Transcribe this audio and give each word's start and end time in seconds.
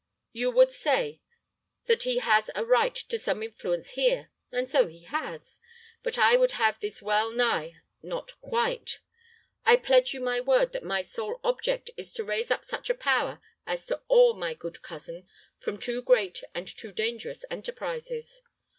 You 0.31 0.49
would 0.49 0.71
say 0.71 1.21
that 1.85 2.01
he 2.01 2.17
has 2.17 2.49
a 2.55 2.65
right 2.65 2.95
to 2.95 3.19
some 3.19 3.43
influence 3.43 3.91
here, 3.91 4.31
and 4.51 4.67
so 4.67 4.87
he 4.87 5.03
has. 5.03 5.59
But 6.01 6.17
I 6.17 6.35
would 6.37 6.53
have 6.53 6.79
this 6.79 7.03
well 7.03 7.29
nigh, 7.29 7.75
not 8.01 8.31
quite. 8.41 8.97
I 9.63 9.75
pledge 9.75 10.11
you 10.15 10.19
my 10.19 10.39
word 10.41 10.71
that 10.71 10.81
my 10.83 11.03
sole 11.03 11.39
object 11.43 11.91
is 11.97 12.13
to 12.13 12.23
raise 12.23 12.49
up 12.49 12.65
such 12.65 12.89
a 12.89 12.95
power 12.95 13.43
as 13.67 13.85
to 13.85 14.01
awe 14.07 14.33
my 14.33 14.55
good 14.55 14.81
cousin 14.81 15.27
from 15.59 15.77
too 15.77 16.01
great 16.01 16.43
and 16.55 16.67
too 16.67 16.91
dangerous 16.91 17.45
enterprises. 17.51 18.41